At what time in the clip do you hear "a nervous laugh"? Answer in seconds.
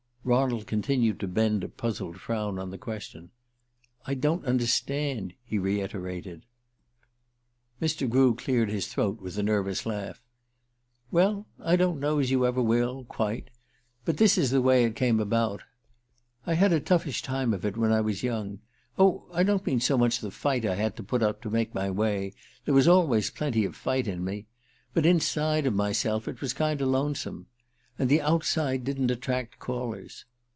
9.39-10.21